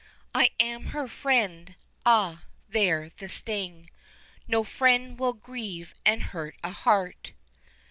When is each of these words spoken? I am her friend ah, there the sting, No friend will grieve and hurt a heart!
I 0.33 0.49
am 0.59 0.87
her 0.97 1.07
friend 1.07 1.75
ah, 2.07 2.41
there 2.67 3.11
the 3.19 3.29
sting, 3.29 3.91
No 4.47 4.63
friend 4.63 5.19
will 5.19 5.33
grieve 5.33 5.93
and 6.03 6.23
hurt 6.23 6.55
a 6.63 6.71
heart! 6.71 7.33